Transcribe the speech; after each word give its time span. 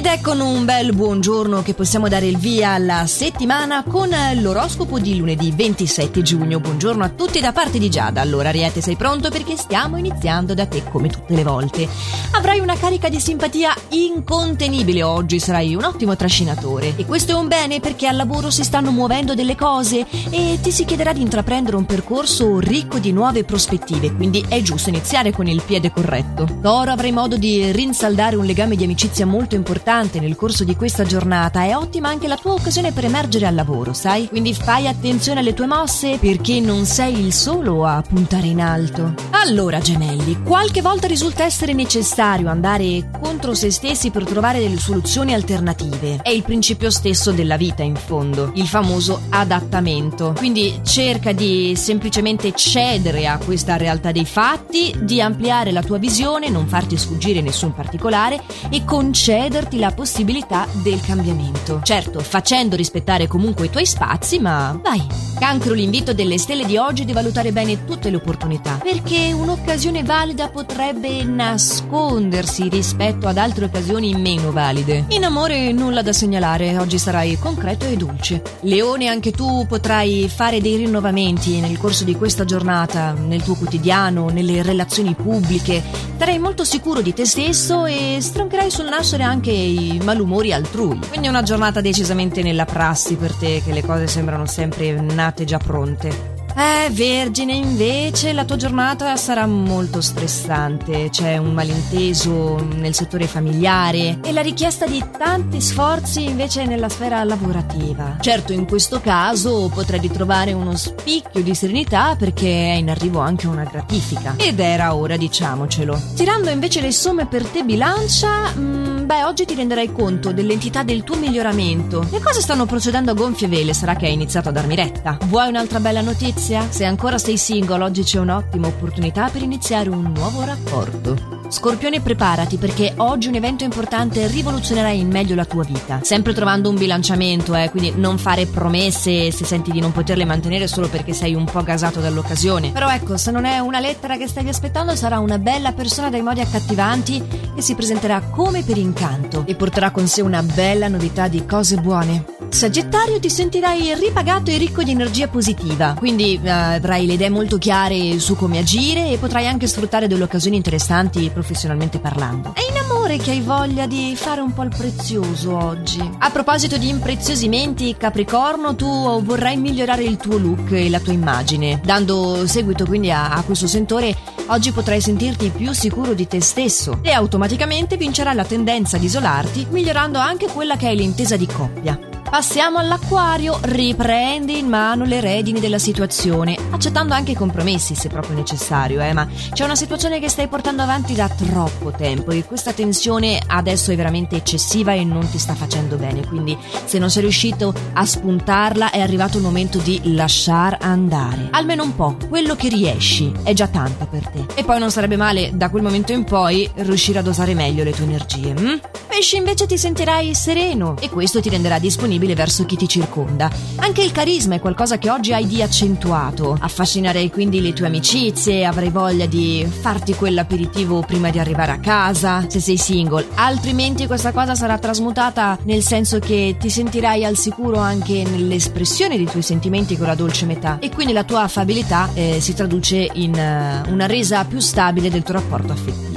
Ed 0.00 0.06
ecco 0.06 0.32
un 0.32 0.64
bel 0.64 0.94
buongiorno 0.94 1.60
che 1.60 1.74
possiamo 1.74 2.08
dare 2.08 2.24
il 2.24 2.38
via 2.38 2.70
alla 2.70 3.06
settimana 3.06 3.84
con 3.84 4.08
l'oroscopo 4.40 4.98
di 4.98 5.18
lunedì 5.18 5.52
27 5.54 6.22
giugno. 6.22 6.58
Buongiorno 6.58 7.04
a 7.04 7.10
tutti 7.10 7.38
da 7.38 7.52
parte 7.52 7.78
di 7.78 7.90
Giada. 7.90 8.22
Allora, 8.22 8.48
Ariete, 8.48 8.80
sei 8.80 8.96
pronto 8.96 9.28
perché 9.28 9.58
stiamo 9.58 9.98
iniziando 9.98 10.54
da 10.54 10.64
te 10.64 10.84
come 10.84 11.10
tutte 11.10 11.34
le 11.34 11.42
volte. 11.42 11.86
Avrai 12.30 12.60
una 12.60 12.78
carica 12.78 13.10
di 13.10 13.20
simpatia 13.20 13.74
incontenibile 13.90 15.02
oggi, 15.02 15.38
sarai 15.38 15.74
un 15.74 15.84
ottimo 15.84 16.16
trascinatore. 16.16 16.94
E 16.96 17.04
questo 17.04 17.32
è 17.32 17.34
un 17.34 17.48
bene 17.48 17.80
perché 17.80 18.06
al 18.06 18.16
lavoro 18.16 18.48
si 18.48 18.64
stanno 18.64 18.92
muovendo 18.92 19.34
delle 19.34 19.54
cose 19.54 20.06
e 20.30 20.58
ti 20.62 20.70
si 20.70 20.86
chiederà 20.86 21.12
di 21.12 21.20
intraprendere 21.20 21.76
un 21.76 21.84
percorso 21.84 22.58
ricco 22.58 22.98
di 22.98 23.12
nuove 23.12 23.44
prospettive, 23.44 24.14
quindi 24.14 24.42
è 24.48 24.62
giusto 24.62 24.88
iniziare 24.88 25.30
con 25.30 25.46
il 25.46 25.60
piede 25.60 25.90
corretto. 25.90 26.48
Toro 26.62 26.90
avrai 26.90 27.12
modo 27.12 27.36
di 27.36 27.70
rinsaldare 27.70 28.36
un 28.36 28.46
legame 28.46 28.76
di 28.76 28.84
amicizia 28.84 29.26
molto 29.26 29.56
importante 29.56 29.88
importante 29.90 30.20
nel 30.20 30.36
corso 30.36 30.62
di 30.62 30.76
questa 30.76 31.02
giornata, 31.02 31.64
è 31.64 31.74
ottima 31.74 32.08
anche 32.08 32.28
la 32.28 32.36
tua 32.36 32.52
occasione 32.52 32.92
per 32.92 33.06
emergere 33.06 33.46
al 33.46 33.56
lavoro, 33.56 33.92
sai? 33.92 34.28
Quindi 34.28 34.54
fai 34.54 34.86
attenzione 34.86 35.40
alle 35.40 35.52
tue 35.52 35.66
mosse 35.66 36.16
perché 36.18 36.60
non 36.60 36.84
sei 36.84 37.18
il 37.18 37.32
solo 37.32 37.84
a 37.84 38.00
puntare 38.00 38.46
in 38.46 38.60
alto. 38.60 39.14
Allora, 39.30 39.80
gemelli, 39.80 40.42
qualche 40.44 40.80
volta 40.80 41.08
risulta 41.08 41.42
essere 41.42 41.72
necessario 41.72 42.48
andare 42.48 43.10
contro 43.20 43.52
se 43.54 43.72
stessi 43.72 44.10
per 44.10 44.24
trovare 44.24 44.60
delle 44.60 44.78
soluzioni 44.78 45.34
alternative. 45.34 46.20
È 46.22 46.28
il 46.28 46.44
principio 46.44 46.90
stesso 46.90 47.32
della 47.32 47.56
vita, 47.56 47.82
in 47.82 47.96
fondo, 47.96 48.52
il 48.54 48.68
famoso 48.68 49.22
adattamento. 49.30 50.34
Quindi 50.36 50.80
cerca 50.84 51.32
di 51.32 51.74
semplicemente 51.74 52.52
cedere 52.52 53.26
a 53.26 53.38
questa 53.38 53.76
realtà 53.76 54.12
dei 54.12 54.26
fatti, 54.26 54.94
di 55.00 55.20
ampliare 55.20 55.72
la 55.72 55.82
tua 55.82 55.98
visione, 55.98 56.48
non 56.48 56.68
farti 56.68 56.96
sfuggire 56.96 57.40
nessun 57.40 57.74
particolare 57.74 58.40
e 58.70 58.84
concederti 58.84 59.78
la 59.80 59.90
possibilità 59.90 60.68
del 60.82 61.00
cambiamento. 61.00 61.80
Certo, 61.82 62.20
facendo 62.20 62.76
rispettare 62.76 63.26
comunque 63.26 63.66
i 63.66 63.70
tuoi 63.70 63.86
spazi, 63.86 64.38
ma 64.38 64.78
vai. 64.80 65.04
Cancro 65.38 65.72
l'invito 65.72 66.12
delle 66.12 66.36
stelle 66.36 66.66
di 66.66 66.76
oggi 66.76 67.06
di 67.06 67.14
valutare 67.14 67.50
bene 67.50 67.86
tutte 67.86 68.10
le 68.10 68.16
opportunità, 68.16 68.78
perché 68.82 69.32
un'occasione 69.32 70.04
valida 70.04 70.50
potrebbe 70.50 71.24
nascondersi 71.24 72.68
rispetto 72.68 73.26
ad 73.26 73.38
altre 73.38 73.64
occasioni 73.64 74.14
meno 74.14 74.52
valide. 74.52 75.06
In 75.08 75.24
amore 75.24 75.72
nulla 75.72 76.02
da 76.02 76.12
segnalare, 76.12 76.76
oggi 76.76 76.98
sarai 76.98 77.38
concreto 77.38 77.86
e 77.86 77.96
dolce. 77.96 78.42
Leone, 78.60 79.08
anche 79.08 79.32
tu 79.32 79.66
potrai 79.66 80.28
fare 80.28 80.60
dei 80.60 80.76
rinnovamenti 80.76 81.58
nel 81.58 81.78
corso 81.78 82.04
di 82.04 82.14
questa 82.14 82.44
giornata, 82.44 83.12
nel 83.12 83.42
tuo 83.42 83.54
quotidiano, 83.54 84.28
nelle 84.28 84.62
relazioni 84.62 85.14
pubbliche. 85.14 86.09
Sarai 86.20 86.38
molto 86.38 86.64
sicuro 86.64 87.00
di 87.00 87.14
te 87.14 87.24
stesso 87.24 87.86
e 87.86 88.18
stroncherai 88.20 88.70
sul 88.70 88.84
nascere 88.84 89.22
anche 89.22 89.50
i 89.52 89.98
malumori 90.04 90.52
altrui. 90.52 91.00
Quindi 91.08 91.28
è 91.28 91.30
una 91.30 91.42
giornata 91.42 91.80
decisamente 91.80 92.42
nella 92.42 92.66
prassi 92.66 93.16
per 93.16 93.32
te, 93.32 93.62
che 93.64 93.72
le 93.72 93.82
cose 93.82 94.06
sembrano 94.06 94.44
sempre 94.44 94.92
nate 95.00 95.46
già 95.46 95.56
pronte. 95.56 96.39
Eh, 96.60 96.90
Vergine, 96.90 97.54
invece 97.54 98.34
la 98.34 98.44
tua 98.44 98.56
giornata 98.56 99.16
sarà 99.16 99.46
molto 99.46 100.02
stressante. 100.02 101.08
C'è 101.08 101.38
un 101.38 101.54
malinteso 101.54 102.62
nel 102.74 102.92
settore 102.92 103.26
familiare 103.26 104.18
e 104.22 104.30
la 104.30 104.42
richiesta 104.42 104.86
di 104.86 105.02
tanti 105.16 105.58
sforzi 105.58 106.24
invece 106.24 106.66
nella 106.66 106.90
sfera 106.90 107.24
lavorativa. 107.24 108.18
Certo, 108.20 108.52
in 108.52 108.66
questo 108.66 109.00
caso 109.00 109.70
potrai 109.72 110.00
ritrovare 110.00 110.52
uno 110.52 110.76
spicchio 110.76 111.42
di 111.42 111.54
serenità 111.54 112.14
perché 112.14 112.46
è 112.46 112.74
in 112.74 112.90
arrivo 112.90 113.20
anche 113.20 113.46
una 113.46 113.64
gratifica. 113.64 114.34
Ed 114.36 114.60
era 114.60 114.94
ora, 114.94 115.16
diciamocelo. 115.16 115.98
Tirando 116.14 116.50
invece 116.50 116.82
le 116.82 116.92
somme 116.92 117.24
per 117.24 117.46
te 117.46 117.62
bilancia... 117.64 118.52
Mm, 118.54 118.89
Beh, 119.10 119.24
oggi 119.24 119.44
ti 119.44 119.56
renderai 119.56 119.90
conto 119.90 120.32
dell'entità 120.32 120.84
del 120.84 121.02
tuo 121.02 121.16
miglioramento. 121.16 122.06
Le 122.12 122.20
cose 122.20 122.40
stanno 122.40 122.64
procedendo 122.64 123.10
a 123.10 123.14
gonfie 123.14 123.48
vele, 123.48 123.74
sarà 123.74 123.96
che 123.96 124.06
hai 124.06 124.12
iniziato 124.12 124.50
a 124.50 124.52
darmi 124.52 124.76
retta. 124.76 125.18
Vuoi 125.24 125.48
un'altra 125.48 125.80
bella 125.80 126.00
notizia? 126.00 126.70
Se 126.70 126.84
ancora 126.84 127.18
sei 127.18 127.36
single, 127.36 127.82
oggi 127.82 128.04
c'è 128.04 128.20
un'ottima 128.20 128.68
opportunità 128.68 129.28
per 129.28 129.42
iniziare 129.42 129.88
un 129.88 130.12
nuovo 130.14 130.44
rapporto. 130.44 131.39
Scorpione 131.50 132.00
preparati 132.00 132.58
perché 132.58 132.94
oggi 132.98 133.26
un 133.26 133.34
evento 133.34 133.64
importante 133.64 134.28
rivoluzionerà 134.28 134.90
in 134.90 135.08
meglio 135.08 135.34
la 135.34 135.44
tua 135.44 135.64
vita. 135.64 135.98
Sempre 136.00 136.32
trovando 136.32 136.68
un 136.68 136.76
bilanciamento, 136.76 137.56
eh, 137.56 137.68
quindi 137.70 137.92
non 137.96 138.18
fare 138.18 138.46
promesse 138.46 139.32
se 139.32 139.44
senti 139.44 139.72
di 139.72 139.80
non 139.80 139.90
poterle 139.90 140.24
mantenere 140.24 140.68
solo 140.68 140.88
perché 140.88 141.12
sei 141.12 141.34
un 141.34 141.44
po' 141.44 141.64
gasato 141.64 141.98
dall'occasione. 141.98 142.70
Però 142.70 142.88
ecco, 142.88 143.16
se 143.16 143.32
non 143.32 143.46
è 143.46 143.58
una 143.58 143.80
lettera 143.80 144.16
che 144.16 144.28
stavi 144.28 144.48
aspettando, 144.48 144.94
sarà 144.94 145.18
una 145.18 145.38
bella 145.38 145.72
persona 145.72 146.08
dai 146.08 146.22
modi 146.22 146.40
accattivanti 146.40 147.26
che 147.56 147.62
si 147.62 147.74
presenterà 147.74 148.20
come 148.20 148.62
per 148.62 148.78
incanto 148.78 149.42
e 149.44 149.56
porterà 149.56 149.90
con 149.90 150.06
sé 150.06 150.22
una 150.22 150.44
bella 150.44 150.86
novità 150.86 151.26
di 151.26 151.44
cose 151.44 151.76
buone. 151.78 152.39
Sagittario 152.50 153.20
ti 153.20 153.30
sentirai 153.30 153.94
ripagato 153.94 154.50
e 154.50 154.58
ricco 154.58 154.82
di 154.82 154.90
energia 154.90 155.28
positiva, 155.28 155.94
quindi 155.96 156.38
uh, 156.42 156.48
avrai 156.48 157.06
le 157.06 157.14
idee 157.14 157.30
molto 157.30 157.58
chiare 157.58 158.18
su 158.18 158.36
come 158.36 158.58
agire 158.58 159.08
e 159.08 159.16
potrai 159.18 159.46
anche 159.46 159.66
sfruttare 159.66 160.08
delle 160.08 160.24
occasioni 160.24 160.56
interessanti 160.56 161.30
professionalmente 161.32 162.00
parlando. 162.00 162.52
È 162.54 162.60
in 162.68 162.76
amore 162.76 163.16
che 163.16 163.30
hai 163.30 163.40
voglia 163.40 163.86
di 163.86 164.14
fare 164.14 164.40
un 164.40 164.52
po' 164.52 164.64
il 164.64 164.74
prezioso 164.76 165.56
oggi. 165.56 166.06
A 166.18 166.30
proposito 166.30 166.76
di 166.76 166.88
impreziosimenti, 166.88 167.96
Capricorno, 167.96 168.74
tu 168.74 169.22
vorrai 169.22 169.56
migliorare 169.56 170.02
il 170.02 170.16
tuo 170.16 170.36
look 170.36 170.72
e 170.72 170.90
la 170.90 171.00
tua 171.00 171.12
immagine. 171.12 171.80
Dando 171.82 172.46
seguito 172.46 172.84
quindi 172.84 173.10
a, 173.10 173.30
a 173.30 173.42
questo 173.42 173.68
sentore, 173.68 174.14
oggi 174.48 174.72
potrai 174.72 175.00
sentirti 175.00 175.50
più 175.50 175.72
sicuro 175.72 176.14
di 176.14 176.26
te 176.26 176.42
stesso 176.42 176.98
e 177.00 177.12
automaticamente 177.12 177.96
vincerà 177.96 178.34
la 178.34 178.44
tendenza 178.44 178.96
ad 178.96 179.04
isolarti, 179.04 179.68
migliorando 179.70 180.18
anche 180.18 180.46
quella 180.48 180.76
che 180.76 180.90
è 180.90 180.94
l'intesa 180.94 181.36
di 181.36 181.46
coppia. 181.46 182.09
Passiamo 182.30 182.78
all'acquario, 182.78 183.58
riprendi 183.60 184.56
in 184.56 184.68
mano 184.68 185.04
le 185.04 185.20
redini 185.20 185.58
della 185.58 185.80
situazione, 185.80 186.56
accettando 186.70 187.12
anche 187.12 187.32
i 187.32 187.34
compromessi 187.34 187.96
se 187.96 188.08
proprio 188.08 188.36
necessario, 188.36 189.00
eh, 189.00 189.12
ma 189.12 189.26
c'è 189.52 189.64
una 189.64 189.74
situazione 189.74 190.20
che 190.20 190.28
stai 190.28 190.46
portando 190.46 190.82
avanti 190.82 191.12
da 191.12 191.28
troppo 191.28 191.90
tempo 191.90 192.30
e 192.30 192.44
questa 192.44 192.72
tensione 192.72 193.42
adesso 193.44 193.90
è 193.90 193.96
veramente 193.96 194.36
eccessiva 194.36 194.92
e 194.92 195.02
non 195.02 195.28
ti 195.28 195.40
sta 195.40 195.56
facendo 195.56 195.96
bene, 195.96 196.24
quindi 196.24 196.56
se 196.84 197.00
non 197.00 197.10
sei 197.10 197.22
riuscito 197.22 197.74
a 197.94 198.06
spuntarla 198.06 198.92
è 198.92 199.00
arrivato 199.00 199.38
il 199.38 199.42
momento 199.42 199.78
di 199.78 200.00
lasciar 200.14 200.78
andare. 200.80 201.48
Almeno 201.50 201.82
un 201.82 201.96
po', 201.96 202.16
quello 202.28 202.54
che 202.54 202.68
riesci 202.68 203.32
è 203.42 203.52
già 203.54 203.66
tanto 203.66 204.06
per 204.06 204.28
te. 204.28 204.46
E 204.54 204.62
poi 204.62 204.78
non 204.78 204.92
sarebbe 204.92 205.16
male 205.16 205.50
da 205.52 205.68
quel 205.68 205.82
momento 205.82 206.12
in 206.12 206.22
poi 206.22 206.70
riuscire 206.76 207.18
a 207.18 207.22
dosare 207.22 207.54
meglio 207.54 207.82
le 207.82 207.90
tue 207.90 208.04
energie. 208.04 208.54
Hm? 208.54 208.80
Pesci 209.20 209.36
invece 209.36 209.66
ti 209.66 209.76
sentirai 209.76 210.34
sereno 210.34 210.96
e 210.98 211.10
questo 211.10 211.42
ti 211.42 211.50
renderà 211.50 211.78
disponibile 211.78 211.98
disponibile 212.00 212.34
verso 212.34 212.64
chi 212.64 212.76
ti 212.76 212.88
circonda. 212.88 213.50
Anche 213.76 214.02
il 214.02 214.12
carisma 214.12 214.54
è 214.54 214.60
qualcosa 214.60 214.96
che 214.96 215.10
oggi 215.10 215.34
hai 215.34 215.46
di 215.46 215.62
accentuato. 215.62 216.56
Affascinerei 216.58 217.30
quindi 217.30 217.60
le 217.60 217.74
tue 217.74 217.86
amicizie, 217.86 218.64
avrai 218.64 218.88
voglia 218.88 219.26
di 219.26 219.66
farti 219.68 220.14
quell'aperitivo 220.14 221.02
prima 221.02 221.28
di 221.28 221.38
arrivare 221.38 221.72
a 221.72 221.78
casa, 221.78 222.46
se 222.48 222.60
sei 222.60 222.78
single. 222.78 223.26
Altrimenti 223.34 224.06
questa 224.06 224.32
cosa 224.32 224.54
sarà 224.54 224.78
trasmutata 224.78 225.58
nel 225.64 225.82
senso 225.82 226.18
che 226.18 226.56
ti 226.58 226.70
sentirai 226.70 227.26
al 227.26 227.36
sicuro 227.36 227.78
anche 227.78 228.22
nell'espressione 228.24 229.18
dei 229.18 229.26
tuoi 229.26 229.42
sentimenti 229.42 229.98
con 229.98 230.06
la 230.06 230.14
dolce 230.14 230.46
metà 230.46 230.78
e 230.80 230.88
quindi 230.88 231.12
la 231.12 231.24
tua 231.24 231.42
affabilità 231.42 232.08
eh, 232.14 232.38
si 232.40 232.54
traduce 232.54 233.10
in 233.12 233.34
uh, 233.34 233.92
una 233.92 234.06
resa 234.06 234.46
più 234.46 234.60
stabile 234.60 235.10
del 235.10 235.22
tuo 235.22 235.34
rapporto 235.34 235.72
affettivo. 235.72 236.08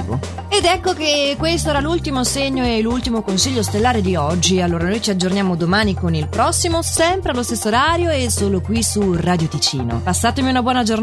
Ed 0.48 0.64
ecco 0.66 0.92
che 0.92 1.34
questo 1.36 1.70
era 1.70 1.80
l'ultimo 1.80 2.22
segno 2.22 2.64
e 2.64 2.80
l'ultimo 2.80 2.93
consiglio 3.22 3.62
stellare 3.62 4.00
di 4.00 4.14
oggi. 4.14 4.60
Allora 4.60 4.86
noi 4.86 5.02
ci 5.02 5.10
aggiorniamo 5.10 5.56
domani 5.56 5.94
con 5.94 6.14
il 6.14 6.28
prossimo, 6.28 6.80
sempre 6.80 7.32
allo 7.32 7.42
stesso 7.42 7.68
orario 7.68 8.10
e 8.10 8.30
solo 8.30 8.60
qui 8.60 8.82
su 8.84 9.14
Radio 9.14 9.48
Ticino. 9.48 10.00
Passatemi 10.02 10.48
una 10.48 10.62
buona 10.62 10.82
giornata. 10.82 11.02